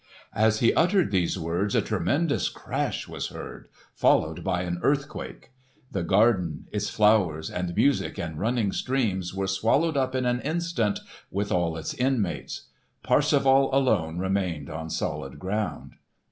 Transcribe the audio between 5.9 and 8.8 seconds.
The garden, its flowers and music and running